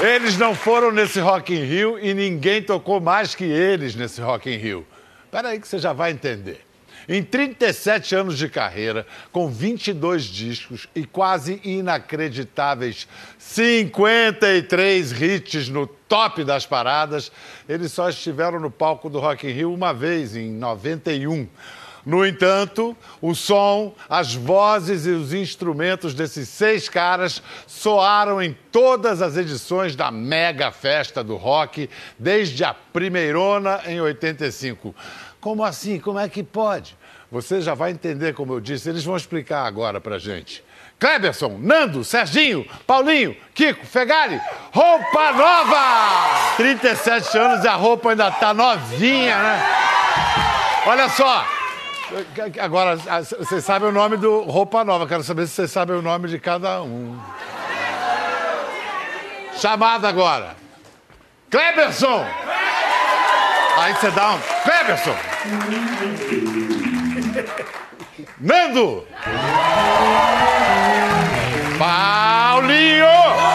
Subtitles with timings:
[0.00, 4.48] Eles não foram nesse Rock in Rio e ninguém tocou mais que eles nesse Rock
[4.48, 4.86] in Rio.
[5.24, 6.64] Espera aí que você já vai entender.
[7.08, 13.08] Em 37 anos de carreira, com 22 discos e quase inacreditáveis
[13.38, 17.32] 53 hits no top das paradas,
[17.68, 21.48] eles só estiveram no palco do Rock in Rio uma vez, em 91.
[22.08, 29.20] No entanto, o som, as vozes e os instrumentos desses seis caras soaram em todas
[29.20, 34.94] as edições da mega festa do rock, desde a primeirona em 85.
[35.38, 36.00] Como assim?
[36.00, 36.96] Como é que pode?
[37.30, 40.64] Você já vai entender, como eu disse, eles vão explicar agora pra gente.
[40.98, 44.40] Kleberson, Nando, Serginho, Paulinho, Kiko, Fegali,
[44.72, 46.56] roupa nova!
[46.56, 49.66] 37 anos e a roupa ainda tá novinha, né?
[50.86, 51.57] Olha só,
[52.60, 56.28] agora vocês sabem o nome do roupa nova, quero saber se vocês sabem o nome
[56.28, 57.18] de cada um.
[59.56, 60.56] Chamada agora.
[61.50, 62.24] Kleberson!
[63.78, 64.40] Aí você dá um.
[64.64, 65.16] Kleberson!
[68.40, 69.06] Nando!
[71.78, 73.47] Paulinho!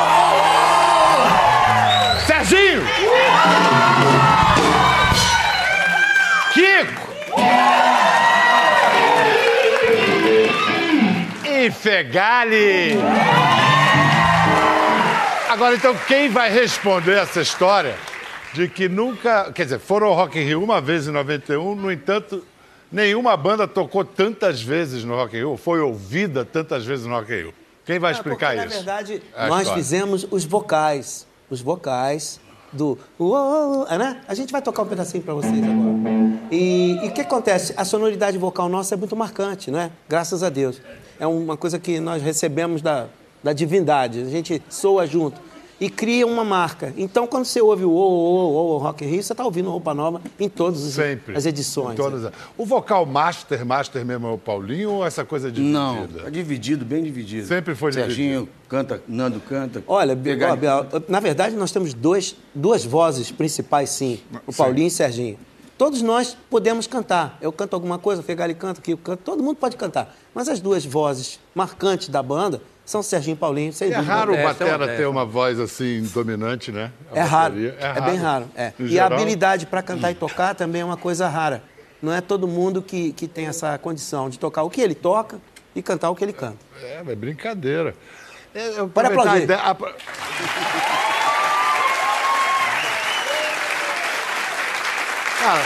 [11.83, 12.93] Fegali!
[15.49, 17.97] Agora, então, quem vai responder essa história
[18.53, 19.51] de que nunca.
[19.51, 22.41] Quer dizer, foram ao Rock in Rio uma vez em 91, no entanto,
[22.89, 27.33] nenhuma banda tocou tantas vezes no Rock in Rio, foi ouvida tantas vezes no Rock
[27.33, 27.53] in Rio.
[27.85, 28.85] Quem vai explicar porque, isso?
[28.85, 29.83] Na verdade, É nós história.
[29.83, 31.27] fizemos os vocais.
[31.49, 32.39] Os vocais
[32.73, 32.97] do.
[33.97, 34.21] Né?
[34.27, 35.93] A gente vai tocar um pedacinho para vocês agora.
[36.51, 37.73] E o que acontece?
[37.77, 39.91] A sonoridade vocal nossa é muito marcante, não é?
[40.09, 40.81] Graças a Deus.
[41.19, 43.07] É uma coisa que nós recebemos da,
[43.43, 44.21] da divindade.
[44.21, 45.39] A gente soa junto.
[45.81, 46.93] E cria uma marca.
[46.95, 49.93] Então, quando você ouve o o o o Rock in Rio, você está ouvindo roupa
[49.93, 51.35] nova em todas os- Sempre.
[51.35, 51.93] as edições.
[51.93, 55.77] Em todas as- O vocal master, master mesmo é o Paulinho ou essa coisa dividida?
[55.79, 57.47] Não, tá dividido, bem dividido.
[57.47, 59.83] Sempre foi Serginho canta, Nando canta.
[59.87, 60.57] Olha, Pegar-
[61.09, 64.19] na verdade, nós temos dois, duas vozes principais, sim.
[64.47, 65.37] O Paulinho e o Serginho.
[65.77, 67.37] Todos nós podemos cantar.
[67.41, 70.15] Eu canto alguma coisa, o Fegali canta, o Kiko canta, todo mundo pode cantar.
[70.33, 74.13] Mas as duas vozes marcantes da banda são Serginho e Paulinho, sem É dúvida.
[74.13, 74.97] raro o Modéstia, batera modéstia.
[74.97, 76.91] ter uma voz assim dominante, né?
[77.11, 77.53] A É raro.
[77.55, 77.77] bateria.
[77.79, 78.45] É, bem raro.
[78.55, 78.73] é.
[78.79, 81.63] E geral, a habilidade para cantar e tocar também é uma coisa rara.
[82.01, 85.39] Não é todo mundo que, que tem essa condição de tocar o que ele toca
[85.75, 86.57] e cantar o que ele canta.
[86.81, 87.95] É, é brincadeira.
[88.53, 89.43] É, eu Pode aproveitar a aplaudir.
[89.43, 89.93] ideia- apro-
[95.43, 95.61] Cara,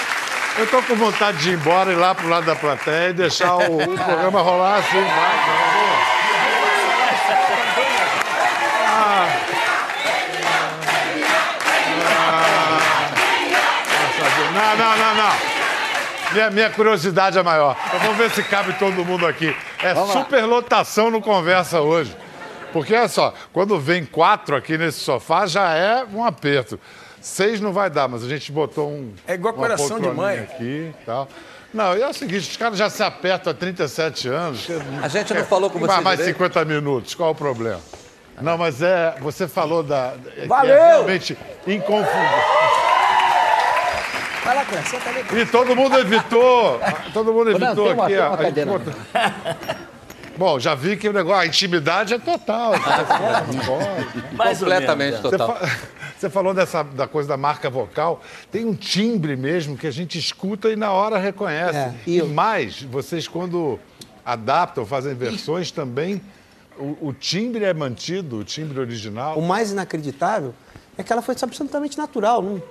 [0.58, 3.58] eu tô com vontade de ir embora, ir lá pro lado da plateia e deixar
[3.58, 4.90] o, o programa rolar assim.
[4.90, 5.08] Favor.
[8.88, 9.28] Ah.
[12.10, 12.80] Ah.
[14.52, 15.36] Não, não, não, não.
[16.34, 17.78] Minha, minha curiosidade é maior.
[17.94, 19.56] Eu vou ver se cabe todo mundo aqui.
[19.84, 22.18] É superlotação no Conversa hoje.
[22.74, 26.80] Porque, olha só, quando vem quatro aqui nesse sofá, já é um aperto.
[27.28, 29.14] Seis não vai dar, mas a gente botou um.
[29.28, 30.40] É igual uma coração de mãe.
[30.40, 31.28] Aqui tal.
[31.74, 34.66] Não, e é o seguinte, os caras já se apertam há 37 anos.
[35.04, 36.38] A gente não falou com você Vai mais direito.
[36.38, 37.82] 50 minutos, qual o problema?
[38.42, 39.16] Não, mas é.
[39.20, 40.14] Você falou da.
[40.38, 40.74] é que Valeu!
[40.74, 42.40] É realmente inconfundível.
[44.46, 45.42] Vai lá, senta ali.
[45.42, 46.80] E todo mundo evitou.
[47.14, 48.18] Todo mundo Não, evitou uma- aqui.
[48.18, 48.72] uma A gente cadeira.
[50.38, 52.72] Bom, já vi que o negócio, a intimidade é total.
[53.52, 54.59] Não pode.
[54.59, 55.58] Completamente Você, total.
[56.17, 58.22] Você falou dessa, da coisa da marca vocal.
[58.51, 61.78] Tem um timbre mesmo que a gente escuta e na hora reconhece.
[61.78, 63.79] É, e e eu- mais, vocês quando
[64.25, 66.22] adaptam, fazem versões também,
[66.78, 69.38] o, o timbre é mantido, o timbre original.
[69.38, 70.53] O mais inacreditável
[70.97, 72.41] é que ela foi absolutamente natural.
[72.41, 72.61] não-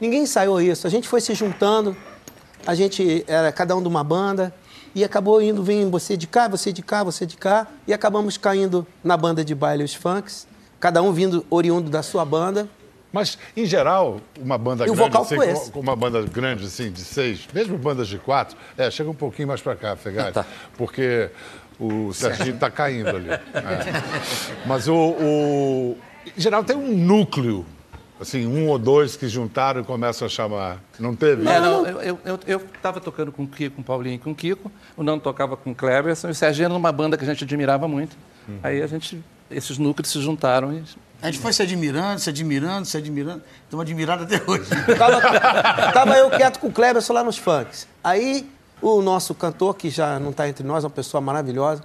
[0.00, 0.86] ninguém ensaiou isso.
[0.86, 1.96] A gente foi se juntando,
[2.66, 4.52] a gente era cada um de uma banda
[4.94, 8.36] e acabou indo, vem você de cá, você de cá, você de cá e acabamos
[8.36, 10.46] caindo na banda de baile os funks,
[10.80, 12.68] cada um vindo oriundo da sua banda.
[13.16, 16.66] Mas, em geral, uma banda E o grande, vocal assim, com- com uma banda grande,
[16.66, 20.32] assim, de seis, mesmo bandas de quatro, é, chega um pouquinho mais pra cá, Fegali,
[20.34, 20.44] Tá.
[20.76, 21.30] porque
[21.80, 23.30] o Serginho tá caindo ali.
[23.30, 23.40] É.
[24.66, 25.96] Mas o, o-
[26.36, 27.64] Em geral, tem um núcleo,
[28.20, 30.78] assim, um ou dois que juntaram e começam a chamar.
[30.98, 31.48] Não teve?
[31.48, 34.18] É, não, eu, eu, eu, eu tava tocando com o Kiko, com o Paulinho e
[34.18, 34.70] com o Kiko.
[34.96, 36.28] O Nando tocava com o Cleberson.
[36.28, 38.14] E o Serginho era numa banda que a gente admirava muito.
[38.62, 40.82] Aí a gente, esses núcleos se juntaram e...
[41.22, 43.42] A gente foi se admirando, se admirando, se admirando.
[43.64, 44.68] Estamos admirados até hoje.
[44.98, 45.20] Tava,
[45.92, 47.88] tava eu quieto com o Kleberson lá nos funks.
[48.04, 48.48] Aí
[48.82, 51.82] o nosso cantor, que já não está entre nós, é uma pessoa maravilhosa,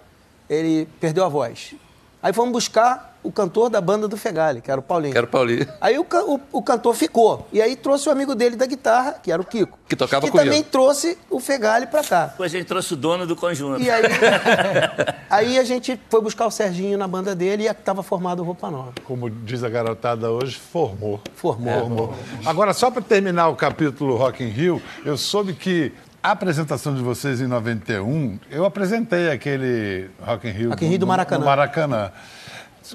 [0.49, 1.73] ele perdeu a voz.
[2.21, 5.13] Aí fomos buscar o cantor da banda do Fegali, que era o Paulinho.
[5.13, 5.67] Quero Paulinho.
[5.79, 7.47] Aí o, o- o cantor ficou.
[7.53, 9.77] E aí trouxe o amigo dele da guitarra, que era o Kiko.
[9.87, 10.49] Que tocava Que comigo.
[10.49, 12.25] também trouxe o Fegali pra cá.
[12.27, 13.81] Depois a gente trouxe o dono do conjunto.
[13.81, 14.03] E aí,
[15.29, 18.69] aí a gente foi buscar o Serginho na banda dele e estava formado o Roupa
[18.69, 18.93] Nova.
[19.03, 21.19] Como diz a garotada hoje, formou.
[21.35, 21.79] Formou.
[21.79, 22.13] Formou.
[22.45, 25.91] Agora, só para terminar o capítulo Rock in Rio, eu soube que
[26.23, 30.99] a apresentação de vocês em 91, eu apresentei aquele Rock in Rio, Rock in Rio
[30.99, 31.39] do Maracanã.
[31.39, 32.11] no Maracanã.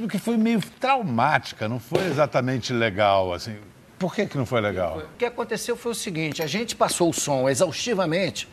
[0.08, 3.56] Que foi meio traumática, não foi exatamente legal, assim.
[3.98, 4.98] Por que, que não foi legal?
[4.98, 8.46] O que aconteceu foi o seguinte: a gente passou o som exaustivamente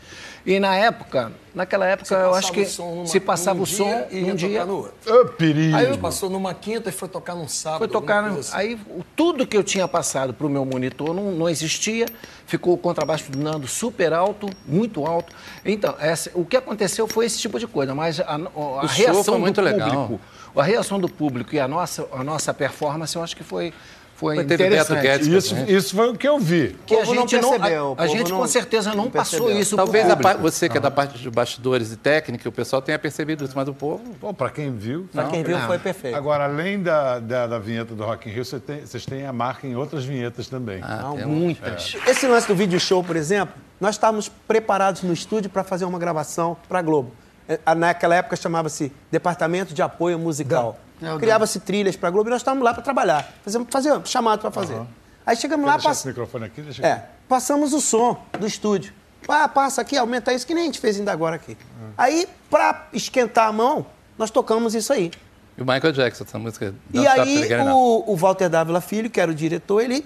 [0.46, 4.66] e na época, naquela época, eu acho que se passava o som e ia dia.
[4.66, 5.30] no outro.
[5.38, 5.76] Perigo!
[5.78, 7.80] Aí passou numa quinta e foi tocar num sábado.
[7.80, 8.26] Foi tocar.
[8.26, 8.52] assim.
[8.54, 8.78] Aí
[9.16, 12.06] tudo que eu tinha passado para o meu monitor não, não existia.
[12.46, 15.34] Ficou o contrabaixo do Nando super alto, muito alto.
[15.64, 17.96] Então, essa- o que aconteceu foi esse tipo de coisa.
[17.96, 18.36] Mas a,
[18.82, 20.08] a reação do legal.
[20.08, 20.22] público,
[20.56, 23.74] a reação do público e a nossa, a nossa performance, eu acho que foi,
[24.16, 25.02] foi, interessante.
[25.02, 25.28] Guedes.
[25.28, 25.66] Isso, né?
[25.68, 26.76] isso foi o que eu vi.
[26.86, 29.62] que a gente não, percebeu, a, a gente não- com certeza não, não passou percebeu.
[29.62, 32.98] isso Talvez a você que é da parte de bastidores e técnica, o pessoal tenha
[33.00, 34.04] percebido isso, mas o povo.
[34.22, 35.08] Pô, para quem viu.
[35.12, 36.16] Pra quem viu, foi perfeito.
[36.16, 39.34] Agora, além da, da, da vinheta do Rock in Rio, você tem- vocês têm a
[39.34, 40.82] marca em outras vinhetas também.
[41.26, 41.96] Um- muitas.
[42.08, 46.00] Esse lance do vídeo show, por exemplo, nós estávamos preparados no estúdio para fazer uma
[46.00, 47.12] gravação para a Globo.
[47.48, 50.78] É, a- Naquela época chamava-se Departamento de Apoio Musical.
[51.20, 53.30] Criava-se trilhas para a Globo e nós estávamos lá para trabalhar.
[53.44, 54.80] Fazer, fazer chamado para fazer.
[55.26, 55.98] Aí chegamos lá, Deixa pass...
[56.00, 58.94] esse microfone aqui, deixa é, passamos o som do estúdio.
[59.28, 61.58] Ah, passa aqui, aumenta isso, que nem a gente fez ainda agora aqui.
[61.98, 63.86] Aí, para esquentar a mão,
[64.18, 65.12] nós tocamos isso aí.
[65.58, 66.74] E o Michael Jackson, essa música.
[66.94, 67.74] E Don't Stop aí Enough.
[67.74, 70.06] o, o Walter Dávila Filho, que era o diretor, ele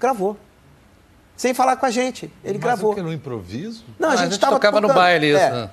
[0.00, 0.36] gravou.
[1.36, 2.30] Sem falar com a gente.
[2.44, 2.94] Ele Mas gravou.
[2.94, 3.84] que, no improviso?
[3.98, 5.50] Não, Ah, a a gente, gente tava tocava no tocando, baile isso, é.
[5.50, 5.70] né?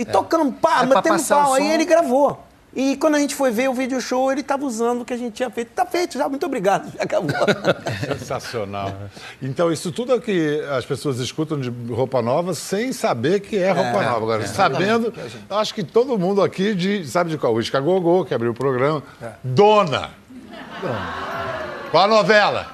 [0.00, 1.54] E tocando, pá, É passar pau.
[1.54, 2.46] Aí ele gravou.
[2.72, 5.16] E quando a gente foi ver o vídeo show, ele tava usando o que a
[5.16, 5.70] gente tinha feito.
[5.72, 6.90] Tá feito já, muito obrigado.
[6.96, 7.34] Já acabou.
[8.16, 8.92] Sensacional.
[9.42, 13.72] Então, isso tudo é que as pessoas escutam de roupa nova sem saber que é
[13.72, 14.16] roupa nova.
[14.16, 15.12] Agora, sabendo,
[15.48, 17.52] eu acho que todo mundo aqui de, sabe de qual?
[17.52, 19.02] O Isca Gogô, que abriu o programa.
[19.42, 20.10] Dona.
[21.90, 22.66] Qual a novela?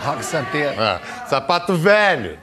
[0.00, 0.80] Rock Santeiro.
[0.80, 1.00] É.
[1.26, 2.38] Sapato Velho.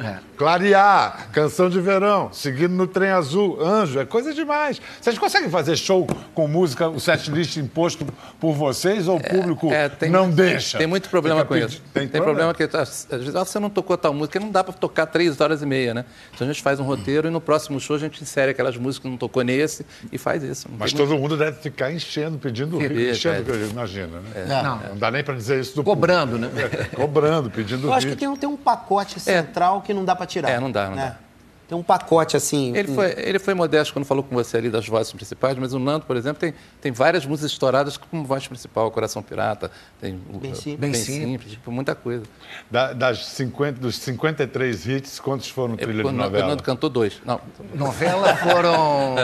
[0.00, 0.16] É.
[0.36, 4.80] Clarear, Canção de Verão, Seguindo no Trem Azul, Anjo, é coisa demais.
[5.00, 8.06] Vocês conseguem fazer show com música, o setlist imposto
[8.40, 10.78] por vocês ou o público É, tem não muito- deixa?
[10.78, 11.82] Tem muito problema Fica com pedi- isso.
[11.92, 15.06] Tem, problema que às vezes ah, você não tocou tal música, não dá para tocar
[15.06, 16.04] três horas e meia, né?
[16.34, 19.04] Então a gente faz um roteiro e no próximo show a gente insere aquelas músicas
[19.04, 20.66] que não tocou nesse e faz isso.
[20.78, 23.42] Mas tem todo mundo deve ficar enchendo, pedindo Sim, enchendo, é.
[23.44, 24.46] que eu imagino, né?
[24.62, 24.78] Não.
[24.90, 26.48] Não dá nem para dizer isso do Cobrando, né?
[26.48, 26.74] público.
[26.74, 30.26] É, Cobrando, pedindo Eu acho que tem, tem um pacote central que não dá pra
[30.26, 30.50] tirar.
[30.50, 31.06] É, não dá, não né?
[31.10, 31.24] dá.
[31.66, 32.76] Tem um pacote assim.
[32.76, 35.78] Ele foi, ele foi modesto quando falou com você ali das vozes principais, mas o
[35.78, 40.38] Nando, por exemplo, tem, tem várias músicas estouradas como voz principal, Coração Pirata, tem o-
[40.38, 40.78] Bem simples.
[40.78, 42.24] bem simples, tipo, muita coisa.
[42.70, 46.48] Da- das 50, dos 53 hits, quantos foram trilha de o, Nando- o novela?
[46.48, 47.14] Nando cantou dois.
[47.24, 47.40] Não,
[47.74, 49.14] Novela foram.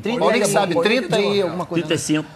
[0.18, 1.86] Paulinho sabe, 30 e alguma coisa.
[1.86, 2.26] 35.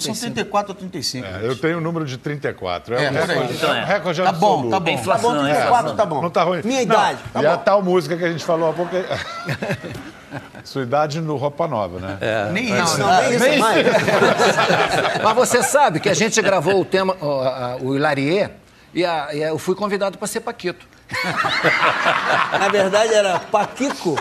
[0.00, 1.26] São 34 ou 35.
[1.26, 2.94] É, eu tenho o número de 34.
[2.96, 3.84] É, É, um recorde, Então é um é.
[3.84, 4.90] recorde Tá bom, tá bom.
[4.90, 5.96] É inflação, Tá bom, é 34 inflação.
[5.96, 6.22] tá bom.
[6.22, 6.60] Não tá ruim.
[6.64, 7.62] Minha Não, idade, tá e a bom.
[7.62, 8.94] tal música que a gente falou há pouco.
[8.96, 9.06] é-
[10.64, 12.18] Sua idade no Roupa Nova, né?
[12.52, 12.98] Nem Não, isso.
[12.98, 13.86] não, nem isso mais.
[15.22, 18.50] Mas você sabe que a gente gravou o tema, a- o Hilarie,
[18.92, 20.86] e, a- e a- eu fui convidado para ser Paquito.
[22.58, 24.16] Na verdade era Paquico.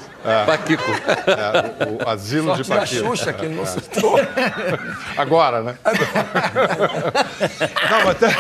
[0.46, 0.92] Paquico.
[1.28, 3.06] É, o, o asilo de Tinha a Paquito.
[3.06, 4.20] Xuxa que não citou.
[5.18, 5.76] Agora, né?
[7.90, 8.30] não, mas tem...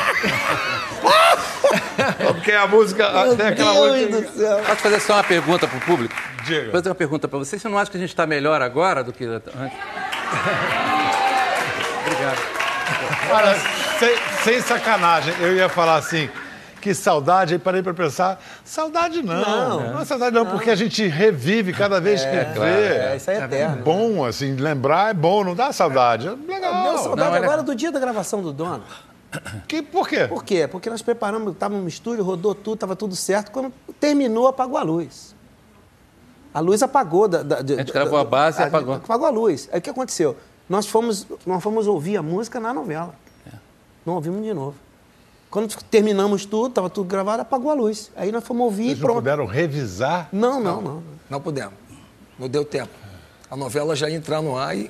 [2.27, 3.09] Porque a música...
[3.35, 4.21] tem aquela Deus música...
[4.21, 4.59] do céu.
[4.59, 6.13] Posso fazer só uma pergunta para o público?
[6.43, 6.63] Diga.
[6.63, 7.57] Vou fazer uma pergunta para você.
[7.57, 9.51] Você não acha que a gente está melhor agora do que antes?
[12.05, 12.37] Obrigado.
[13.31, 13.55] Olha,
[13.99, 16.29] sem, sem sacanagem, eu ia falar assim,
[16.85, 21.07] que saudade, aí parei para pensar, saudade não, não, é saudade não, porque a gente
[21.07, 22.67] revive cada vez que vê.
[22.67, 23.83] É, isso aí é eterno.
[23.83, 26.27] Bom, assim, lembrar é bom, não dá saudade.
[26.27, 26.83] É legal.
[26.83, 27.63] Deu saudade Não, é agora legal.
[27.63, 28.83] do dia da gravação do dono.
[29.67, 30.27] Que, por quê?
[30.27, 30.67] Por quê?
[30.67, 33.49] Porque nós preparamos, estávamos no estúdio, rodou tudo, estava tudo certo.
[33.49, 35.35] Quando terminou, apagou a luz.
[36.53, 37.27] A luz apagou.
[37.27, 38.93] Da, da, A gente gravou a base e apagou.
[38.93, 39.67] Apagou a luz.
[39.71, 40.37] Aí o que aconteceu?
[40.69, 43.15] Nós fomos, nós fomos ouvir a música na novela.
[43.47, 43.57] É.
[44.05, 44.84] Não ouvimos de novo.
[45.49, 48.11] Quando terminamos tudo, estava tudo gravado, apagou a luz.
[48.15, 49.15] Aí nós fomos ouvir Vocês e não pronto.
[49.17, 50.27] puderam revisar?
[50.31, 51.03] Não, não, não.
[51.29, 51.73] Não pudemos.
[52.37, 52.91] Não deu tempo.
[53.49, 54.89] A novela já ia entrar no ar e.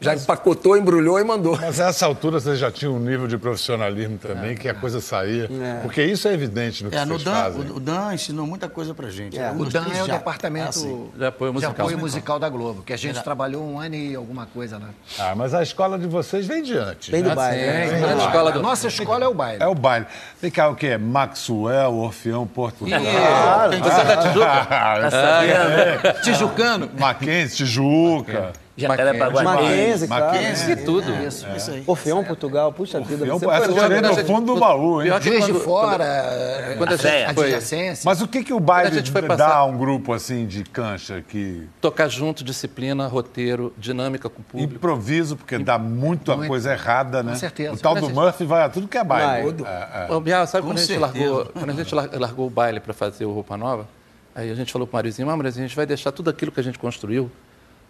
[0.00, 1.58] Já empacotou, embrulhou e mandou.
[1.60, 5.00] Mas a essa altura vocês já tinham um nível de profissionalismo também, que a coisa
[5.00, 5.48] saía.
[5.82, 7.60] Porque isso é evidente no que É, no vocês Dan, fazem.
[7.70, 9.38] o, o Dan ensinou muita coisa pra gente.
[9.38, 9.50] É.
[9.50, 11.10] Um O Dan é o já- departamento Ah, sim.
[11.14, 11.74] De apoio musical.
[11.74, 14.88] de apoio musical da Globo, que a gente trabalhou um ano e alguma coisa lá.
[15.18, 17.10] Ah, mas a escola de vocês vem de antes.
[17.10, 17.28] Bem né?
[17.30, 17.60] do baile.
[17.60, 17.88] né?
[17.88, 18.62] Sim, grande escola A do...
[18.62, 19.62] nossa escola é o baile.
[19.62, 20.06] É o baile.
[20.40, 20.96] Vem cá, o quê?
[20.96, 23.00] Maxwell, Orfeão, Portugal.
[23.00, 24.50] Você é da Tijuca?
[24.70, 26.90] Ah, Tijucano.
[26.98, 28.52] Mackenzie, Tijuca.
[28.80, 29.42] Jacarepaguá.
[29.42, 30.24] Mackenzie, claro.
[30.26, 30.72] Mackenzie.
[30.72, 30.76] É.
[30.76, 31.12] Tudo.
[31.26, 31.84] Isso, isso aí.
[31.86, 33.24] Orfeão, Portugal, puxa vida.
[33.32, 34.20] Orfeão, você essa tirei longe.
[34.22, 35.08] no fundo do baú, hein?
[35.08, 38.02] Pior que Juiz de quando- Fora, Quando a gente foi adjacência.
[38.04, 40.46] Mas o que, que o A baile gente foi dá passar- a um grupo assim
[40.46, 44.74] de cancha que tocar junto, disciplina, roteiro, dinâmica com o público.
[44.74, 47.34] improviso, porque dá muita coisa errada, né?
[47.34, 47.74] certeza.
[47.74, 49.64] O tal do Murphy vai a tudo que é baile.
[49.66, 50.12] É, é.
[50.12, 52.80] Ô, Bial, sabe Com quando a, gente largou, quando a gente lar- largou o baile
[52.80, 53.86] para fazer o Roupa Nova?
[54.34, 56.60] Aí a gente falou pro Mariozinho, ah, Mariozinho, a gente vai deixar tudo aquilo que
[56.60, 57.30] a gente construiu.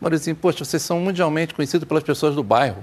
[0.00, 2.76] Mariozinho, poxa, vocês são mundialmente conhecidos pelas pessoas do bairro.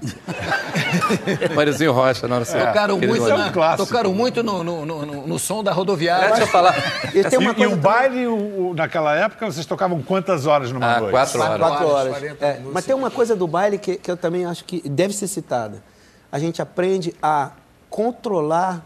[1.54, 2.60] Mariozinho Rocha, não, sei.
[2.60, 3.86] Tocaram Aquele muito, é um na- clássico.
[3.88, 6.28] tocaram muito no, no, no, no- som da rodoviária.
[6.28, 6.74] Deixa eu falar.
[7.14, 10.46] E tem uma E, e coisa o baile, o- o- naquela época, vocês tocavam quantas
[10.46, 11.10] horas numa Ah, noite?
[11.12, 11.58] quatro horas.
[11.58, 12.10] Quatro horas.
[12.18, 15.12] 40 É, mas tem uma coisa do baile que, que eu também acho que deve
[15.12, 15.82] ser citada.
[16.30, 17.50] A gente aprende a
[17.90, 18.84] controlar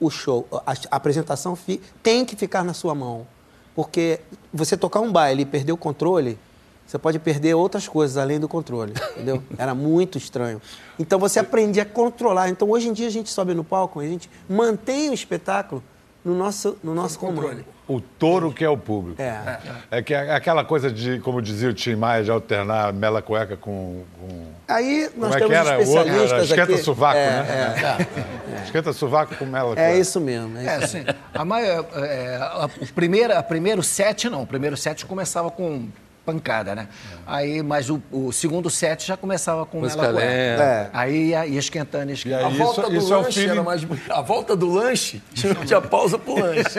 [0.00, 0.46] o show.
[0.66, 3.26] A, a apresentação fi- tem que ficar na sua mão.
[3.74, 4.20] Porque
[4.52, 6.38] você tocar um baile e perder o controle,
[6.88, 9.42] você pode perder outras coisas além do controle, entendeu?
[9.58, 10.60] Era muito estranho.
[10.98, 12.48] Então você aprendia a controlar.
[12.48, 15.82] Então hoje em dia a gente sobe no palco e a gente mantém o espetáculo
[16.24, 17.64] no nosso, no nosso controle.
[17.86, 19.20] O touro que é o público.
[19.20, 19.58] É.
[19.90, 23.56] É que é aquela coisa de, como dizia o Tim Maia, de alternar mela cueca
[23.56, 24.02] com.
[24.18, 24.46] com...
[24.66, 25.78] Aí nós Como é que temos era?
[25.78, 26.82] O outro era especialistas esquenta aqui.
[26.82, 28.62] sovaco, É, né?
[28.64, 29.82] Esquenta sovaco com mela cueca.
[29.82, 30.56] É isso mesmo.
[30.58, 30.84] É É, isso.
[30.84, 31.04] assim,
[31.34, 35.88] a, maior, é, a, o primeiro, a primeiro set não, o primeiro set começava com
[36.28, 36.88] pancada, né?
[37.26, 40.22] Aí, mas o, o segundo set já começava com Música lenta.
[40.22, 40.90] É.
[40.92, 42.44] Aí ia, ia esquentando, E esquentando.
[42.44, 43.86] A aí, volta isso, do isso é lanche era mais.
[44.10, 46.78] A volta do lanche tinha pausa pro lanche.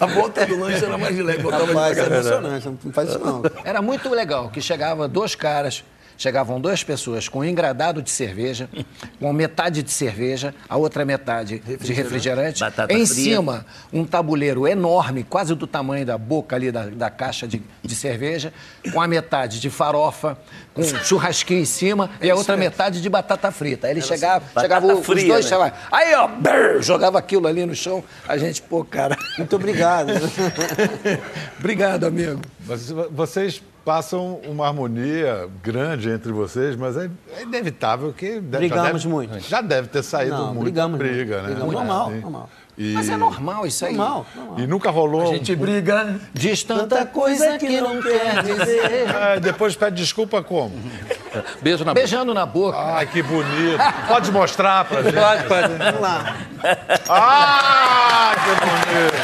[0.00, 1.42] A volta do lanche era mais leve.
[1.42, 2.18] Botava Rapaz, é devagar.
[2.18, 3.42] emocionante, não faz isso não.
[3.64, 5.84] Era muito legal, que chegava dois caras,
[6.22, 8.68] chegavam duas pessoas com um engradado de cerveja,
[9.18, 12.60] com metade de cerveja, a outra metade de refrigerante.
[12.60, 13.24] Batata em fria.
[13.36, 17.94] cima, um tabuleiro enorme, quase do tamanho da boca ali da, da caixa de, de
[17.94, 18.52] cerveja,
[18.92, 20.38] com a metade de farofa,
[20.72, 23.88] com churrasquinho em cima e a outra metade de batata frita.
[23.88, 25.50] Aí ele chegava, Batata chegava os fria, dois, né?
[25.50, 30.12] chegava, aí ó, brrr, jogava aquilo ali no chão, a gente, pô, cara, Muito obrigado.
[31.58, 32.40] obrigado, amigo.
[33.10, 38.40] Vocês passam uma harmonia grande entre vocês, mas é, é inevitável que.
[38.40, 39.40] deve- já Brigamos deve- muito.
[39.40, 41.42] Já deve ter saído Não, muito brigamos briga, muito.
[41.42, 41.48] né?
[41.54, 42.20] Brigamos normal, Sim.
[42.20, 42.50] normal.
[42.78, 43.94] E, Mas é normal isso aí.
[43.94, 44.58] Normal, normal.
[44.60, 45.22] E nunca rolou.
[45.30, 46.18] A gente briga.
[46.32, 49.10] Diz tanta coisa que não quer dizer.
[49.14, 50.72] É, depois pede desculpa como?
[51.60, 52.00] Beijo na boca.
[52.00, 52.78] Beijando na boca.
[52.78, 53.78] Ai, que bonito.
[54.08, 55.14] Pode mostrar pra gente?
[55.14, 55.74] Pode, pode.
[55.74, 56.34] Vamos lá.
[57.10, 59.14] Ah, que bonito.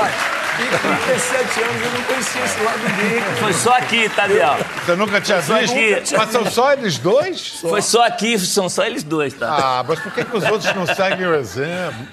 [0.00, 0.31] Olha,
[0.62, 3.20] em 37 anos eu não conhecia esse lado dele.
[3.40, 4.56] Foi só aqui, tá, Biel?
[4.84, 5.72] Você nunca tinha Só visto?
[5.74, 6.16] aqui.
[6.16, 7.48] Mas são só eles dois?
[7.60, 9.48] Foi só aqui, são só eles dois, tá?
[9.80, 12.06] Ah, mas por que, que os outros não seguem o exemplo?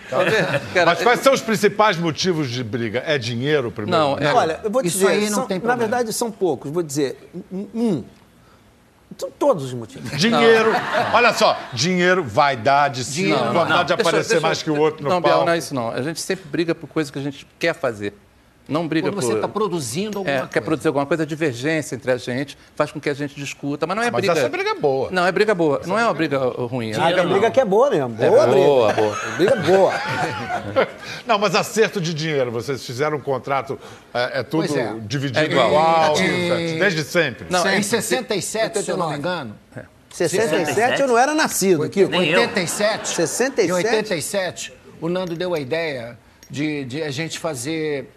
[0.74, 3.04] Cara, Mas quais são os principais motivos de briga?
[3.06, 3.98] É dinheiro primeiro?
[4.00, 5.80] Não, é- Olha, eu vou Isso dizer, aí não são- tem na problema.
[5.90, 7.18] verdade são poucos, vou dizer,
[7.52, 8.04] um.
[9.18, 10.12] São todos os motivos.
[10.18, 10.72] Dinheiro.
[11.14, 15.04] Olha só, dinheiro, vaidade, sim, Dinheiro, vontade não, de aparecer deixa mais que o outro
[15.04, 15.38] no Não, palco.
[15.40, 15.90] Biel, não é isso não.
[15.92, 18.14] A gente sempre briga por coisas que a gente quer fazer.
[18.70, 19.36] Não briga Quando você por...
[19.38, 20.54] está produzindo alguma É, coisa.
[20.54, 23.88] quer produzir alguma coisa, a divergência entre a gente faz com que a gente discuta,
[23.88, 24.40] mas não é Mas briga.
[24.40, 25.10] essa briga é boa.
[25.12, 25.82] Não, é briga boa.
[25.86, 26.92] Não é uma briga uh, ruim.
[26.92, 28.16] É Ah, briga a briga que é boa mesmo.
[28.20, 28.66] É Boa briga.
[28.66, 29.18] boa, boa.
[29.38, 29.94] Briga boa.
[31.26, 32.52] Não, mas acerto de dinheiro.
[32.52, 33.78] Vocês fizeram um contrato,
[34.14, 34.96] é, é tudo é.
[35.02, 35.68] dividido É igual.
[35.70, 37.48] igual, E- desde sempre.
[37.50, 39.56] Não, em é- 67, se eu não me engano.
[40.12, 42.14] 67 eu não era nascido, Kiko.
[42.14, 42.20] Eu.
[42.20, 43.08] 87.
[43.10, 43.68] 67?
[43.70, 46.18] Em 87, o Nando deu a ideia
[46.50, 48.10] de, de a gente fazer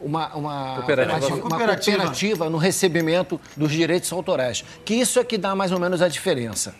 [0.00, 1.18] uma, uma, Cooperativa.
[1.18, 1.96] uma- uma Cooperativa.
[1.98, 4.64] cooperativa no recebimento dos direitos autorais.
[4.84, 6.74] Que isso é que dá mais ou menos a diferença.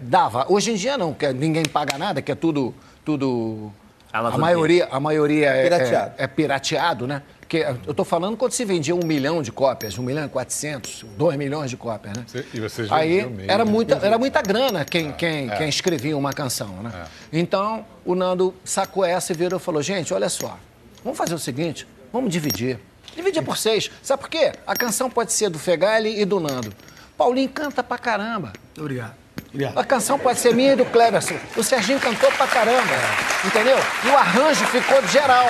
[0.00, 0.46] Dava.
[0.48, 2.74] Hoje em dia não, que ninguém paga nada, que é tudo.
[3.04, 3.72] tudo
[4.12, 6.12] a maioria, a maioria é, Pirateado.
[6.18, 7.22] é, é pirateado, né?
[7.40, 11.02] Porque eu estou falando quando se vendia um milhão de cópias, um milhão e quatrocentos,
[11.16, 12.24] dois milhões de cópias, né?
[12.52, 17.06] E vocês Aí era muita, era muita grana quem, quem, quem escrevia uma canção, né?
[17.32, 20.58] Então, o Nando sacou essa e virou e falou, gente, olha só,
[21.02, 22.78] vamos fazer o seguinte, vamos dividir.
[23.14, 23.90] Dividir por seis.
[24.02, 24.52] Sabe por quê?
[24.66, 26.72] A canção pode ser do Fegali e do Nando.
[27.16, 28.52] Paulinho canta pra caramba.
[28.78, 29.14] Obrigado.
[29.76, 31.34] A canção pode ser minha e do Cleverson.
[31.56, 32.94] O Serginho cantou pra caramba.
[33.44, 33.76] Entendeu?
[34.04, 35.46] E o arranjo ficou de geral.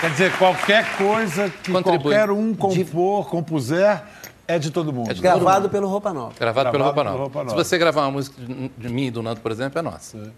[0.00, 2.12] Quer dizer, qualquer coisa que Contribui.
[2.14, 4.00] qualquer um compor, compuser,
[4.46, 5.10] É de todo mundo.
[5.10, 6.32] É de Gravado pelo Roupa Nova.
[6.38, 7.22] Gravado, pelo Gravado Roupa pelo Nova.
[7.24, 7.64] Roupa Se Nova.
[7.64, 8.36] você gravar uma música
[8.78, 10.32] de, mim e do Nando, por exemplo, é nossa.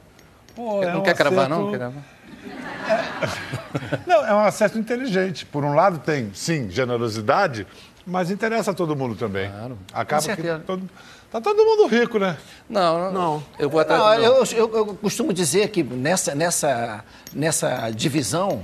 [0.54, 1.56] Pô, é não um quer gravar, não?
[1.68, 2.02] acerto- Quer gravar?
[4.06, 5.44] Não, é um acerto inteligente.
[5.46, 7.66] Por um lado tem, sim, generosidade,
[8.06, 9.50] mas interessa a todo mundo também.
[9.92, 10.90] Acaba Com que todo,
[11.30, 12.36] tá todo mundo rico, né?
[12.68, 13.12] Não, não.
[13.12, 13.42] Não.
[13.58, 14.00] Eu vou atrás.
[14.00, 14.22] Não, não.
[14.38, 17.04] eu, eu- eu costumo dizer que nessa, nessa,
[17.34, 18.62] nessa divisão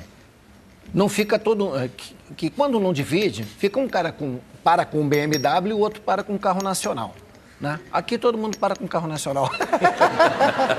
[0.92, 1.76] não fica todo.
[1.78, 5.73] eh, Que, que quando não divide, fica um cara com, para com um BMW e
[5.73, 7.14] o outro para com um carro nacional.
[7.61, 7.81] Né?
[7.91, 9.51] Aqui todo mundo para com carro nacional.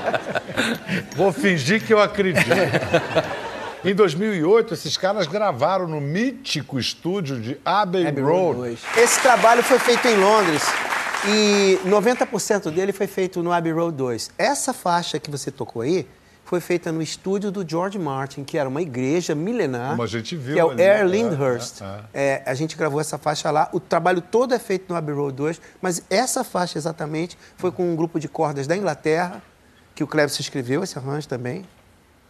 [1.16, 2.46] Vou fingir que eu acredito.
[3.84, 8.58] Em 2008, esses caras gravaram no mítico estúdio de Abbey, Abbey Road.
[8.58, 8.80] Road 2.
[8.96, 10.62] Esse trabalho foi feito em Londres
[11.26, 14.30] e 90% dele foi feito no Abbey Road 2.
[14.36, 16.06] Essa faixa que você tocou aí
[16.48, 19.90] foi feita no estúdio do George Martin, que era uma igreja milenar.
[19.90, 20.82] Como a gente viu Que é o ali.
[20.82, 21.80] Air É, Lyndhurst.
[22.14, 23.68] É, a gente gravou essa faixa lá.
[23.72, 27.92] O trabalho todo é feito no Abbey Road 2, mas essa faixa exatamente foi com
[27.92, 29.42] um grupo de cordas da Inglaterra,
[29.94, 31.64] que o Cleves escreveu esse arranjo também.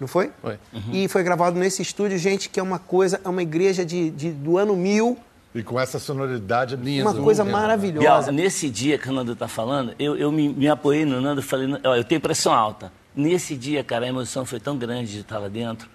[0.00, 0.32] Não foi?
[0.42, 0.58] Foi.
[0.92, 4.32] E foi gravado nesse estúdio, gente, que é uma coisa, é uma igreja de, de-
[4.32, 5.16] do ano 1000,
[5.54, 7.22] E com essa sonoridade uma absurda.
[7.22, 8.32] coisa Bial, maravilhosa.
[8.32, 11.44] nesse dia que o Nando tá falando, eu, eu me, me apoiei no Nando e
[11.44, 12.92] falei, ó, eu tenho pressão alta.
[13.18, 15.90] Nesse dia, cara, a emoção foi tão grande de estar lá dentro.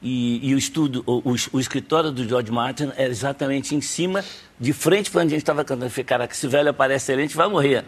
[0.00, 4.24] E, e o estudo, o, o, o escritório do George Martin era exatamente em cima,
[4.58, 5.84] de frente para onde a gente estava cantando.
[5.84, 7.84] Eu falei, cara, que esse velho aparece ali, a gente vai morrer.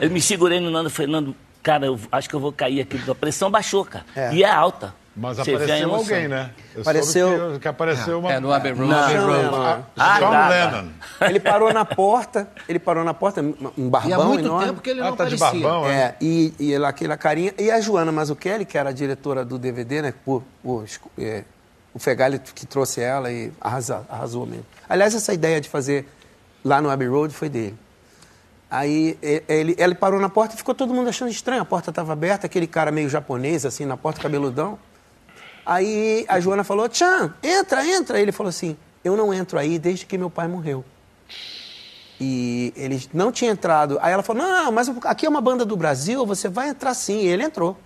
[0.00, 2.80] Eu me segurei no Nando e falei, Nando, cara, eu acho que eu vou cair
[2.80, 2.96] aqui.
[3.10, 4.06] A pressão baixou, cara.
[4.14, 4.32] É.
[4.32, 4.94] E é alta.
[5.14, 6.50] Mas Você apareceu alguém, né?
[6.74, 8.32] Eu Apareceu- soube Que, que apareceu uma...
[8.32, 8.94] É, no Abbey Road.
[8.94, 10.48] Ah, John tá, tá.
[10.48, 10.88] Lennon.
[11.20, 14.66] Ele parou na porta, ele parou na porta, um barbão e há muito enorme.
[14.68, 15.60] tempo que ele Ah, não tá de aparecia.
[15.68, 15.94] barbão, é?
[16.02, 17.52] É, e, e ela, aquela carinha.
[17.58, 20.14] E a Joana Mazzucchelli, que era a diretora do DVD, né?
[20.24, 20.86] Por, por,
[21.18, 21.44] é,
[21.92, 24.64] o Fegali que trouxe ela e arrasa- arrasou mesmo.
[24.88, 26.08] Aliás, essa ideia de fazer
[26.64, 27.76] lá no Abbey Road foi dele.
[28.70, 31.60] Aí ele, ele parou na porta e ficou todo mundo achando estranho.
[31.60, 34.78] A porta estava aberta, aquele cara meio japonês, assim, na porta, cabeludão.
[35.64, 38.20] Aí a Joana falou, Tchan, entra, entra.
[38.20, 40.84] Ele falou assim, eu não entro aí desde que meu pai morreu.
[42.20, 43.98] E ele não tinha entrado.
[44.00, 47.20] Aí ela falou, não, mas aqui é uma banda do Brasil, você vai entrar sim.
[47.20, 47.76] E ele entrou.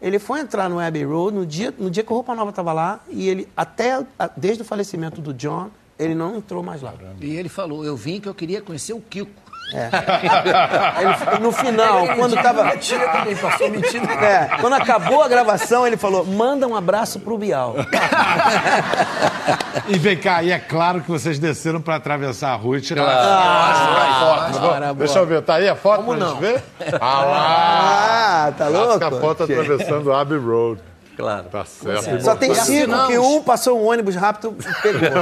[0.00, 2.72] Ele foi entrar no Abbey Road no dia, no dia que o Roupa Nova estava
[2.72, 3.00] lá.
[3.08, 4.04] E ele, até
[4.36, 6.94] desde o falecimento do John, ele não entrou mais lá.
[7.20, 9.30] E ele falou, eu vim que eu queria conhecer o Kiko.
[11.32, 12.64] Ele- no final, quando estava...
[12.64, 14.04] Mentira também, passou mentira.
[14.24, 17.74] É, quando acabou a gravação, ele falou, manda um abraço pro Bial.
[19.88, 23.04] E vem cá, e é claro que vocês desceram para atravessar a rua e tirar
[23.04, 23.20] Claro.
[23.20, 24.58] a foto.
[24.60, 26.30] Claro, Deixa eu ver, tá aí a foto Como pra não?
[26.32, 26.64] gente ver?
[27.00, 28.46] Ah lá!
[28.48, 29.26] Ah, tá Clássica louco?
[29.26, 30.80] foto atravessando o Abbey Road.
[31.16, 31.48] Claro.
[31.48, 32.22] Tá certo.
[32.22, 35.00] Só tem cinco, que um passou um ônibus rápido e pegou.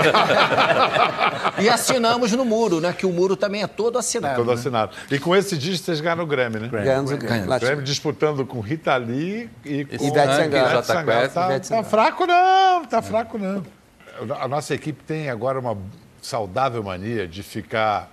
[1.59, 2.93] E assinamos no muro, né?
[2.93, 4.37] Que o muro também é todo assinado.
[4.37, 4.55] Todo né?
[4.55, 4.93] assinado.
[5.11, 6.69] E com esse disco vocês ganharam o Grammy, né?
[6.69, 7.47] Ganhamos o Grammy.
[7.47, 10.83] O Grammy disputando com Rita Lee e com Ivete Sangalo.
[10.83, 11.29] Sangalo.
[11.29, 13.63] Tá, tá fraco não, tá fraco não.
[14.41, 15.77] A nossa equipe tem agora uma
[16.21, 18.11] saudável mania de ficar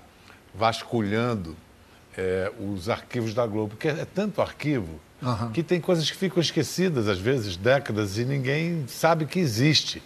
[0.53, 1.55] vasculhando
[2.17, 4.99] é, os arquivos da Globo, porque é tanto arquivo
[5.53, 10.01] que tem coisas que ficam esquecidas, às vezes, décadas, e ninguém sabe que existe.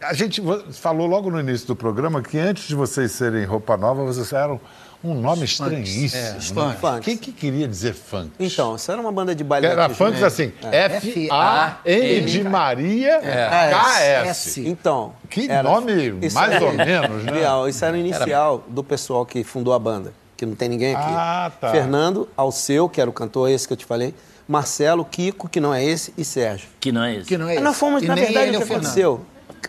[0.00, 0.42] A gente
[0.72, 4.60] falou logo no início do programa que antes de vocês serem roupa nova, vocês eram
[5.02, 6.38] um nome estranhíssimo.
[6.38, 6.76] os né?
[6.80, 6.98] funks.
[6.98, 8.30] O que, que queria dizer funk?
[8.38, 9.88] Então, isso era uma banda de baile Era
[10.20, 10.26] né?
[10.26, 13.70] assim, F-A-N de Maria É.
[13.70, 14.66] K-S.
[14.66, 15.12] Então.
[15.30, 17.32] Que nome mais ou menos, né?
[17.32, 20.94] Bial, isso era o inicial do pessoal que fundou a banda, que não tem ninguém
[20.94, 21.08] aqui.
[21.08, 21.70] Ah, tá.
[21.70, 24.14] Fernando, Alceu, que era o cantor esse que eu te falei,
[24.48, 26.68] Marcelo, Kiko, que não é esse, e Sérgio.
[26.80, 27.26] Que não é isso.
[27.26, 27.64] Que não é isso.
[27.64, 28.72] Nós fomos, E na verdade, o que Fernando.
[28.84, 29.20] aconteceu?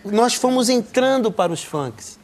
[0.05, 2.19] Nós fomos entrando para os funks,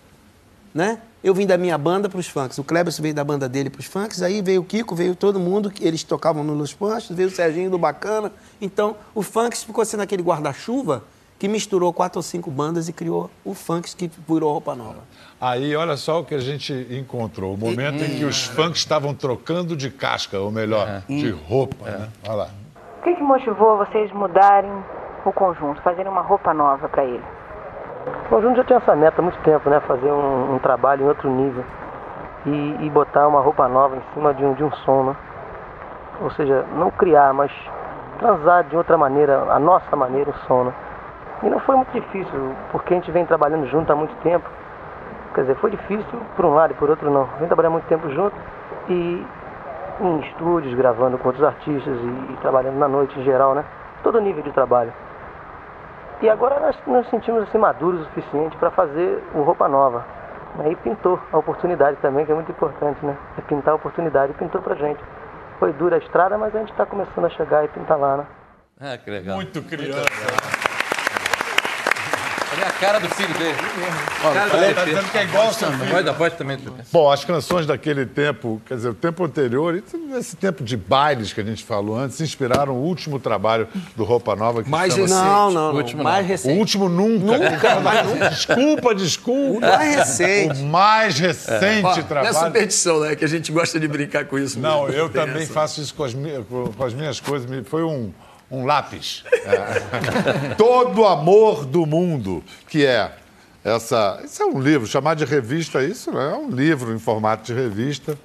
[0.74, 1.00] né?
[1.24, 3.80] Eu vim da minha banda para os funks, o Kleber veio da banda dele para
[3.80, 7.16] os funks, aí veio o Kiko, veio todo mundo, que eles tocavam no Los Panchos,
[7.16, 8.30] veio o Serginho do Bacana.
[8.62, 11.04] Então, o funks ficou sendo aquele guarda-chuva
[11.44, 15.00] que misturou quatro ou cinco bandas e criou o funks que virou roupa nova.
[15.42, 17.56] Aí, olha só o que a gente encontrou.
[17.56, 22.08] O momento em que os funks estavam trocando de casca, ou melhor, de roupa, né?
[22.26, 22.48] Olha lá.
[22.98, 24.72] O que, que motivou vocês mudarem
[25.26, 27.24] o conjunto, fazerem uma roupa nova para ele?
[28.26, 29.82] O conjunto já tinha essa meta há muito tempo, né?
[29.82, 31.66] Fazer um, um trabalho em outro nível
[32.46, 35.16] e, e botar uma roupa nova em cima de um, de um som, né?
[36.22, 37.52] Ou seja, não criar, mas
[38.18, 40.74] transar de outra maneira, a nossa maneira, o som, né?
[41.44, 44.48] E não foi muito difícil, porque a gente vem trabalhando junto há muito tempo.
[45.36, 47.26] Quer dizer, foi difícil por um lado e por outro não.
[47.38, 48.36] Vem trabalhando muito tempo junto
[48.88, 49.26] e
[50.00, 53.66] em estúdios, gravando com outros artistas e, e trabalhando na noite em geral, né?
[54.04, 54.94] Todo nível de trabalho.
[56.22, 60.06] E agora nós nos sentimos assim maduros o suficiente para fazer o Roupa Nova.
[60.60, 63.18] Aí pintou a oportunidade também, que é muito importante, né?
[63.38, 65.04] É pintar a oportunidade, pintou pra gente.
[65.60, 68.26] Foi dura a estrada, mas a gente está começando a chegar e pintar lá, né?
[68.80, 69.36] Ah, que legal.
[69.36, 70.73] Muito criança.
[72.64, 73.58] Olha a cara do filho dele.
[74.22, 75.92] Cara, tá dizendo que é igual ao seu filho.
[75.92, 76.58] Pode, pode também.
[76.94, 79.84] Bom, as canções daquele tempo, quer dizer, o tempo anterior,
[80.18, 84.34] esse tempo de bailes que a gente falou antes, inspiraram o último trabalho do Roupa
[84.34, 84.64] Nova.
[84.64, 85.12] Que Mais recente.
[85.12, 85.76] Não, não, não.
[85.76, 86.24] último mais não.
[86.24, 86.58] O recente.
[86.58, 87.38] último nunca.
[87.38, 88.30] Nunca, mais nunca.
[88.30, 89.68] Desculpa, desculpa.
[89.68, 90.62] O mais recente.
[90.62, 92.46] O mais recente não é trabalho.
[92.46, 93.16] superstição, né?
[93.18, 94.58] Que a gente gosta de brincar com isso.
[94.58, 94.98] Não, mesmo.
[94.98, 97.50] eu também faço isso com as, minhas, com as minhas coisas.
[97.68, 98.14] Foi um,
[98.50, 99.24] um lápis.
[99.32, 100.56] É.
[100.56, 103.12] Todo amor do mundo, que é
[103.64, 104.22] essa.
[104.24, 106.32] Isso é um livro, chamar de revista isso, né?
[106.32, 108.18] É um livro em formato de revista.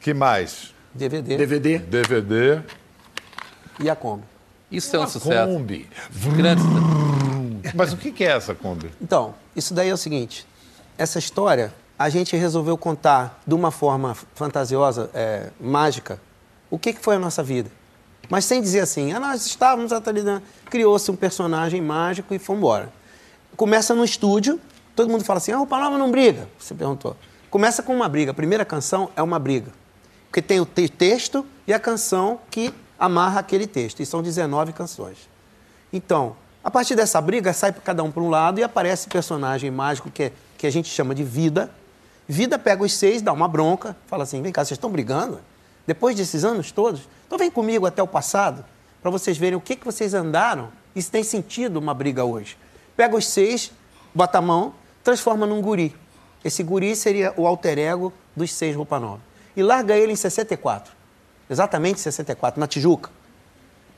[0.00, 0.74] Que mais?
[0.94, 1.78] DVD DVD.
[1.78, 2.62] DVD.
[3.78, 4.24] e a Kombi.
[4.70, 5.52] Isso é um sucesso.
[5.52, 5.88] Kombi.
[6.36, 7.76] Grande sucesso.
[7.76, 8.90] Mas o que que é essa Kombi?
[9.00, 10.46] Então, isso daí é o seguinte:
[10.96, 16.18] essa história a gente resolveu contar de uma forma fantasiosa, é, mágica,
[16.70, 17.70] o que, que foi a nossa vida.
[18.28, 20.42] Mas sem dizer assim, ah, nós estávamos atualizando.
[20.66, 22.92] Criou-se um personagem mágico e fomos embora.
[23.56, 24.60] Começa no estúdio,
[24.94, 26.48] todo mundo fala assim: ah, roupa nova não briga.
[26.58, 27.16] Você perguntou.
[27.50, 28.30] Começa com uma briga.
[28.30, 29.72] A primeira canção é uma briga.
[30.28, 34.00] Porque tem o te- texto e a canção que amarra aquele texto.
[34.00, 35.28] E são 19 canções.
[35.92, 40.08] Então, a partir dessa briga, sai cada um para um lado e aparece personagem mágico
[40.08, 41.68] que, é- que a gente chama de Vida.
[42.28, 45.40] Vida pega os seis, dá uma bronca, fala assim: vem cá, vocês estão brigando?
[45.86, 47.08] Depois desses anos todos?
[47.26, 48.64] Então vem comigo até o passado,
[49.02, 52.56] para vocês verem o que, que vocês andaram e se tem sentido uma briga hoje.
[52.96, 53.72] Pega os seis,
[54.14, 55.94] bota a mão, transforma num guri.
[56.44, 59.20] Esse guri seria o alter ego dos seis roupa nova.
[59.56, 60.92] E larga ele em 64.
[61.48, 63.10] Exatamente em 64, na Tijuca.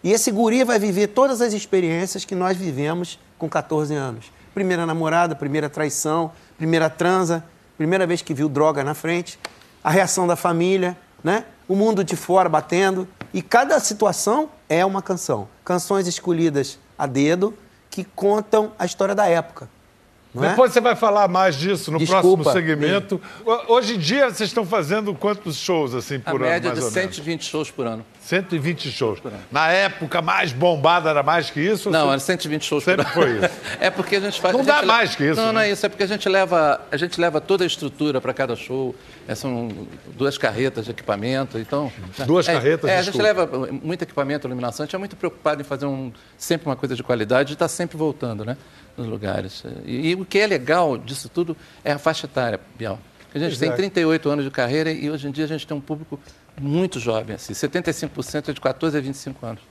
[0.03, 4.33] E esse guri vai viver todas as experiências que nós vivemos com 14 anos.
[4.53, 7.45] Primeira namorada, primeira traição, primeira transa,
[7.77, 9.39] primeira vez que viu droga na frente,
[9.83, 11.45] a reação da família, né?
[11.69, 13.07] O mundo de fora batendo.
[13.33, 15.49] E cada situação é uma canção.
[15.65, 17.55] Canções escolhidas a dedo
[17.91, 19.69] que contam a história da época.
[20.35, 20.49] Não é?
[20.51, 22.43] Depois você vai falar mais disso no Desculpa.
[22.45, 23.21] próximo segmento.
[23.45, 26.79] Ho- Hoje em dia, vocês estão fazendo quantos shows assim A por ano, média mais
[26.79, 27.15] de ou menos?
[27.15, 28.05] 120 shows por ano.
[28.21, 29.19] 120 shows.
[29.51, 31.91] Na época mais bombada era mais que isso?
[31.91, 33.41] Não, você- era 120 shows Sempre por ano.
[33.41, 33.57] foi isso.
[33.81, 34.55] É porque a gente faz.
[34.55, 35.69] Não a dá mais que isso, Não, não né?
[35.69, 35.85] é isso.
[35.85, 38.95] É porque a gente leva, a gente leva toda a estrutura para cada show.
[39.29, 39.69] É, são
[40.17, 41.59] duas carretas de equipamento.
[41.59, 41.93] Então.
[42.27, 43.47] Duas é, carretas, É, a gente leva
[43.83, 44.85] muito equipamento, iluminação.
[44.85, 47.69] A gente é muito preocupado em fazer um, sempre uma coisa de qualidade e está
[47.69, 48.57] sempre voltando, né?
[48.97, 49.63] Nos lugares.
[49.85, 52.99] E, e o que é legal disso tudo é a faixa etária, Biel.
[53.35, 53.73] A gente tem é.
[53.73, 56.21] 38 anos de carreira e hoje em dia a gente tem um público
[56.61, 59.63] muito jovem, assim, 75% é de 14 a 25 anos.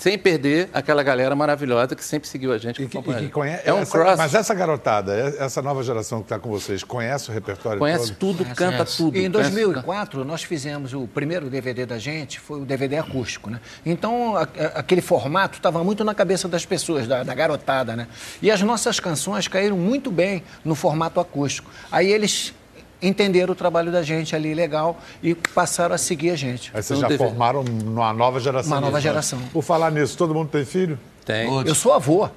[0.00, 2.76] Sem perder aquela galera maravilhosa que sempre seguiu a gente.
[2.76, 4.16] que E que- e que conhece, é um essa- cross.
[4.16, 8.38] Mas essa garotada, essa nova geração que está com vocês, conhece o repertório Conhece todo?
[8.38, 9.16] tudo, canta tudo.
[9.18, 13.50] E em conhece- 2004, nós fizemos o primeiro DVD da gente, foi o DVD acústico,
[13.50, 13.60] né?
[13.84, 18.08] Então, a- a- aquele formato estava muito na cabeça das pessoas, da, da garotada, né?
[18.40, 21.70] E as nossas canções caíram muito bem no formato acústico.
[21.92, 22.54] Aí eles
[23.02, 26.70] entenderam o trabalho da gente ali legal e passaram a seguir a gente.
[26.74, 28.72] Aí vocês Não já teve- formaram uma nova geração.
[28.72, 29.38] Uma nova de- geração.
[29.52, 30.98] Por falar nisso, todo mundo tem filho?
[31.24, 31.48] Tem.
[31.66, 32.28] Eu sou avô.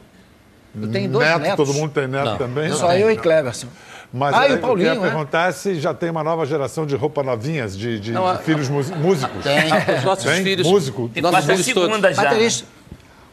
[0.80, 1.56] Eu tenho dois neto, netos.
[1.68, 2.72] todo mundo tem neto Não, também?
[2.74, 3.68] Só eu e Cleverson.
[4.12, 5.08] Mas ah, aí, e o Paulinho, eu ia né?
[5.08, 8.38] perguntar se já tem uma nova geração de roupa novinhas, de, de- Não, de a-
[8.38, 9.44] filhos mus- músicos.
[9.46, 10.44] Ah, Os nossos Tem?
[10.44, 10.68] filhos.
[10.68, 11.10] Músico?
[11.14, 11.84] Tem Nossos a filhos todos.
[11.90, 12.24] segunda já.
[12.24, 12.66] Baterista.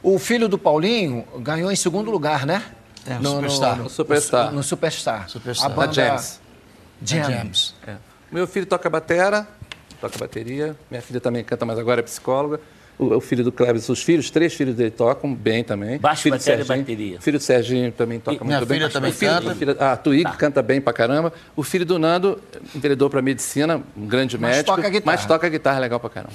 [0.02, 2.62] O filho do Paulinho ganhou em segundo lugar, né?
[3.06, 3.76] É, o Superstar.
[3.78, 4.52] No, O Superstar.
[4.52, 5.28] No Superstar.
[5.28, 5.66] Superstar.
[5.66, 6.40] A Da banda James.
[7.04, 7.74] James.
[7.86, 7.94] É.
[8.30, 9.46] Meu filho toca batera,
[10.00, 10.76] toca bateria.
[10.90, 12.60] Minha filha também canta, mas agora é psicóloga.
[12.98, 15.98] O, o filho do Cleves, os filhos, três filhos dele tocam bem também.
[15.98, 16.84] Baixo, filho bateria e Serginho.
[16.84, 17.18] bateria.
[17.18, 18.76] O filho do Serginho também toca E- muito minha bem.
[18.78, 19.54] filha também o filho, canta.
[19.54, 21.32] filha- ah, a Twig canta bem pra caramba.
[21.56, 22.38] O filho do Nando
[22.74, 24.76] enveredou pra medicina, um grande Mas médico.
[24.76, 25.16] toca guitarra.
[25.16, 26.34] Mas toca guitarra legal pra caramba.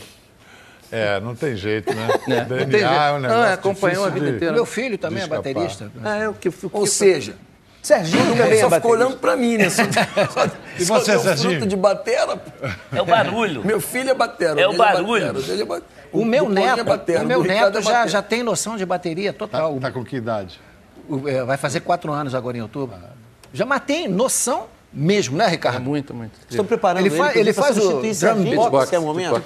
[0.91, 2.08] É, não tem jeito, né?
[2.28, 2.86] É, não DNA tem jeito.
[2.86, 4.54] é um Não, negócio é, acompanhou a vida de- inteira.
[4.56, 5.91] Meu filho também é baterista.
[6.04, 7.36] Ah, é o que Ou seja,
[7.86, 9.69] Serginho também é só ficou olhando pra mim, né?
[9.69, 9.84] Só,
[10.34, 10.48] só,
[10.80, 11.52] E só você, deu Serginho?
[11.52, 12.36] fruto de batera.
[12.36, 12.52] pô.
[12.91, 13.63] É o barulho.
[13.63, 14.60] Meu filho é batera.
[14.60, 15.34] É o dele barulho.
[15.34, 15.63] batera, é
[16.12, 18.84] O meu Paulinho neto, é batera, o meu neto é já, já tem noção de
[18.88, 19.78] bateria total.
[19.80, 20.60] Tá com que idade?
[21.08, 22.98] O- é, vai fazer quatro anos agora em outubro.
[23.54, 25.82] Já matei noção mesmo, né, É Ricardo?
[25.82, 26.32] muito, muito.
[26.50, 29.00] Estou preparando Ele ele, fa- ele faz o drum Serginho beat Box, box, que é
[29.00, 29.43] o momento.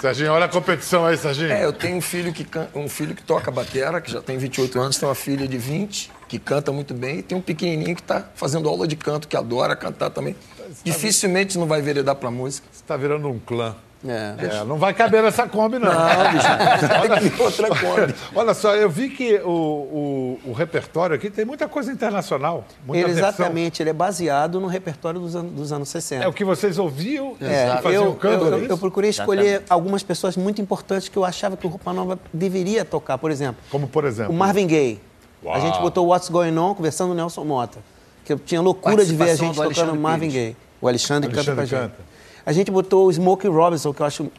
[0.00, 1.52] Serginho, olha a competição aí, Serginho.
[1.52, 4.38] É, eu tenho um filho que can- um filho que toca batera, que já tem
[4.38, 7.96] 28 anos, tem uma filha de 20 que canta muito bem e tem um pequenininho
[7.96, 10.36] que está fazendo aula de canto que adora cantar também.
[10.84, 12.66] Dificilmente não vai veredar para música.
[12.70, 13.74] Você tá virando um clã.
[14.06, 15.92] É, não vai caber nessa Kombi, não.
[15.92, 16.46] Não, bicho.
[17.02, 18.14] olha, outra Kombi.
[18.32, 22.64] olha só, eu vi que o, o, o repertório aqui tem muita coisa internacional.
[22.86, 26.24] Muita Ele, exatamente, ele é baseado no repertório dos, anos- dos anos 60.
[26.24, 28.72] É o que vocês ouviam É, e faziam eu, canto, eu, é eu, isso?
[28.72, 32.84] eu procurei escolher algumas pessoas muito importantes que eu achava que o Roupa Nova deveria
[32.84, 33.18] tocar.
[33.18, 34.32] Por exemplo, Como, por exemplo?
[34.32, 35.00] o Marvin Gaye.
[35.44, 35.54] Uau.
[35.54, 37.78] A gente botou What's Going On conversando com o Nelson Mota.
[38.24, 40.28] Que eu tinha loucura de ver a gente do tocando Alexandre Marvin.
[40.28, 40.56] Gaye.
[40.80, 41.92] O Alexandre, canta Alexandre pra gente.
[41.92, 42.08] canta.
[42.44, 44.30] A gente botou o Smokey Robinson, que eu acho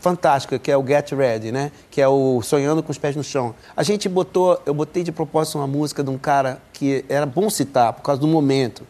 [0.00, 1.72] fantástico, que é o Get Ready, né?
[1.90, 3.54] Que é o Sonhando com os Pés no Chão.
[3.76, 7.50] A gente botou, eu botei de propósito uma música de um cara que era bom
[7.50, 8.86] citar por causa do momento.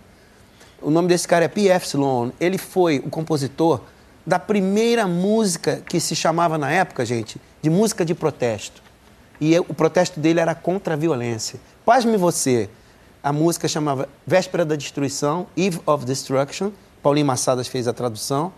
[0.81, 1.87] O nome desse cara é P.F.
[1.87, 2.33] Sloan.
[2.38, 3.81] Ele foi o compositor
[4.27, 8.83] da primeira música que se chamava na época, gente, de música de protesto.
[9.40, 11.61] E eu- o protesto dele era contra a violência.
[11.85, 12.68] Pasme você,
[13.22, 16.70] a música chamava Véspera da Destruição, Eve of Destruction.
[17.03, 18.53] Paulinho Massadas fez a tradução.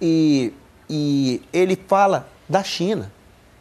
[0.00, 0.52] E,
[0.88, 3.12] e ele fala da China.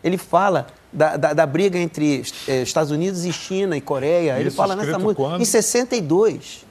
[0.03, 4.39] Ele fala da, da, da briga entre eh, Estados Unidos e China e Coreia.
[4.39, 5.15] ele Isso fala nessa música.
[5.15, 5.41] quando?
[5.41, 6.65] Em 62.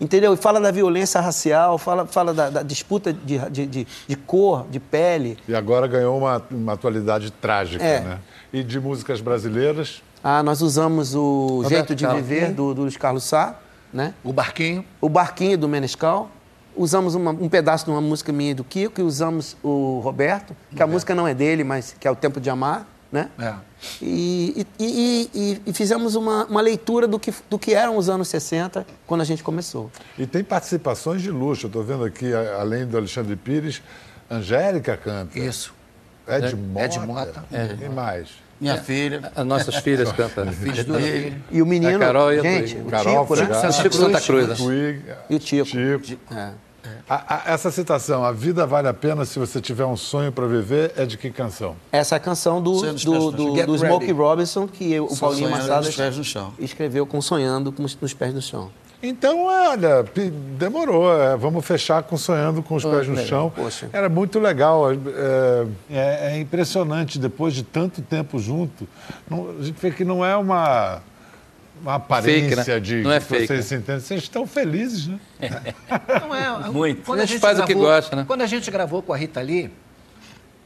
[0.00, 0.34] Entendeu?
[0.34, 4.66] E fala da violência racial, fala, fala da, da disputa de, de, de, de cor,
[4.70, 5.38] de pele.
[5.48, 8.00] E agora ganhou uma, uma atualidade trágica, É.
[8.00, 8.18] né?
[8.52, 12.26] E de músicas brasileiras, Ah, nós usamos o Roberto Jeito de Carlos.
[12.26, 13.58] Viver, do, do Luiz Carlos Sá,
[13.92, 14.12] né?
[14.22, 14.84] O barquinho.
[15.00, 16.30] O Barquinho, do Menescal.
[16.76, 20.54] Usamos uma- um pedaço de uma música minha e do Kiko e usamos o Roberto,
[20.74, 23.30] que a música não é dele, mas que é o Tempo de Amar, né?
[23.38, 23.54] É.
[24.02, 28.28] E, e- e- e- fizemos uma, uma leitura do que, do que eram os anos
[28.28, 29.90] 60 quando a gente começou.
[30.18, 31.66] E tem participações de luxo.
[31.66, 33.82] Eu estou vendo aqui, além do Alexandre Pires,
[34.30, 35.38] Angélica canta.
[35.38, 35.72] Isso.
[36.28, 36.84] Ed Mota.
[36.86, 37.44] Ed Mota.
[37.80, 38.28] E mais?
[38.60, 40.50] Minha filha, As nossas filhas cantam.
[40.52, 41.42] filhos dele.
[41.50, 42.86] E o menino, A Carol e a gente, Twig.
[42.86, 43.70] o Carol Tico, né?
[43.92, 44.58] Santa Cruz.
[45.30, 45.66] E o Tico.
[45.66, 46.20] Chico.
[46.34, 46.50] É.
[47.08, 50.44] A- a- essa citação, a vida vale a pena se você tiver um sonho para
[50.46, 51.76] viver, é de que canção?
[51.92, 53.54] Essa é a canção do, do, do, chão.
[53.54, 54.10] Get do Smokey.
[54.12, 56.52] Robinson, que o Só Paulinho Massadas nos pés no chão.
[56.58, 58.70] escreveu com Sonhando com os, nos Pés no Chão.
[59.00, 60.04] Então, olha,
[60.58, 61.12] demorou.
[61.16, 63.52] é, vamos fechar com Sonhando com os Pés no legal, Chão.
[63.54, 63.88] poxa.
[63.92, 64.90] Era muito legal.
[64.90, 64.96] é,
[65.88, 68.88] é- é impressionante, depois de tanto tempo junto,
[69.30, 71.00] não- a gente vê que não é uma,
[71.82, 72.80] uma aparência Fake, né?
[72.80, 73.78] de Não é que fake, vocês né?
[73.78, 74.00] entendem.
[74.00, 75.20] Vocês estão felizes, né?
[76.20, 77.02] Não é, Muito.
[77.02, 78.24] Quando A gente faz o que gosta, né?
[78.26, 79.70] Quando a gente gravou com a Rita Lee,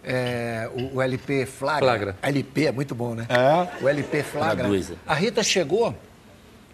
[0.05, 1.87] é, o, o LP Flagra.
[1.87, 2.17] Flagra.
[2.23, 3.27] LP é muito bom, né?
[3.29, 3.85] É.
[3.85, 4.69] O LP Flagra.
[4.69, 4.83] É.
[5.07, 5.95] A Rita chegou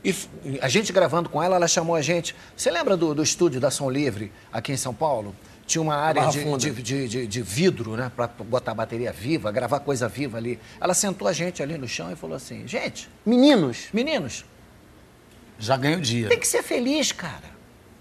[0.04, 0.14] e
[0.60, 2.34] a gente gravando com ela, ela chamou a gente.
[2.56, 5.34] Você lembra do, do estúdio da Som Livre aqui em São Paulo?
[5.66, 8.10] Tinha uma área de, de, de, de- vidro, né?
[8.14, 10.60] Pra botar bateria viva, gravar coisa viva ali.
[10.80, 14.44] Ela sentou a gente ali no chão e falou assim: gente, Meninos, meninos,
[15.58, 16.28] Já ganha o dia.
[16.28, 17.56] tem que ser feliz, cara.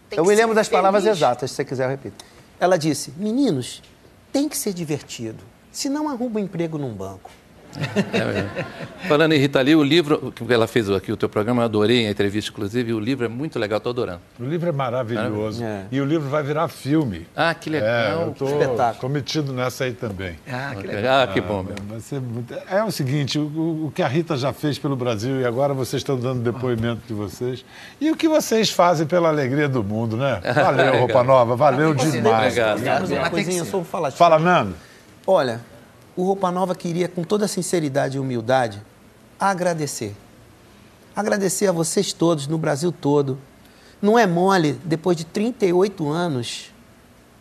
[0.09, 2.23] Tem eu me lembro das palavras feliz." exatas, se você quiser eu repito.
[2.59, 3.81] Ela disse: Meninos,
[4.31, 5.43] tem que ser divertido.
[5.71, 7.31] Se não arruma um emprego num banco.
[8.13, 8.49] É mesmo.
[9.07, 12.07] Falando em Rita Lee, o livro que ela fez aqui, o teu programa, eu adorei
[12.07, 14.21] a entrevista, inclusive, e o livro é muito legal, estou adorando.
[14.39, 15.63] O livro é maravilhoso.
[15.63, 15.83] É.
[15.91, 17.27] E o livro vai virar filme.
[17.35, 18.21] Ah, que É, legal.
[18.21, 19.01] eu tô, espetáculo.
[19.01, 20.35] tô metido nessa aí também.
[20.51, 21.21] Ah, que legal.
[21.23, 21.75] Ah, que bom, meu.
[21.87, 25.41] Vai ser muito- É o seguinte, o, o que a Rita já fez pelo Brasil
[25.41, 27.63] e agora vocês estão dando depoimento de vocês.
[28.01, 30.41] E o que vocês fazem pela alegria do mundo, né?
[30.55, 32.57] Valeu, Roupa Nova, valeu demais.
[32.57, 33.07] Obrigado.
[33.11, 34.11] Uma coisinha, só vou falar.
[34.11, 34.73] Fala, Nando.
[35.27, 35.59] Olha,
[36.15, 38.81] o Roupa Nova queria, com toda sinceridade e humildade,
[39.39, 40.15] agradecer.
[41.15, 43.37] Agradecer a vocês todos, no Brasil todo.
[44.01, 46.71] Não é mole, depois de 38 anos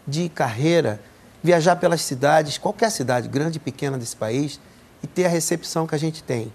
[0.06, 1.00] de carreira,
[1.42, 4.60] viajar pelas cidades, qualquer cidade, grande e pequena desse país,
[5.02, 6.52] e ter a recepção que a gente tem.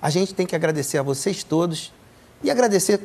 [0.00, 1.92] A gente tem que agradecer a vocês todos
[2.42, 3.00] e agradecer.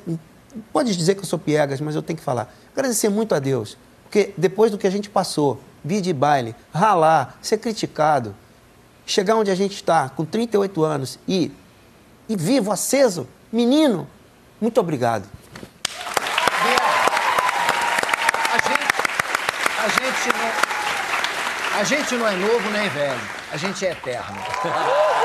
[0.71, 2.53] Pode dizer que eu sou piegas, mas eu tenho que falar.
[2.73, 3.77] Agradecer muito a Deus.
[4.03, 8.35] Porque depois do que a gente passou, vir de baile, ralar, ser criticado,
[9.05, 11.51] chegar onde a gente está, com 38 anos e,
[12.27, 14.07] e vivo, aceso, menino,
[14.59, 15.27] muito obrigado.
[18.53, 18.85] A gente,
[19.79, 23.21] a gente não, a gente não é novo nem velho,
[23.51, 24.37] a gente é eterno.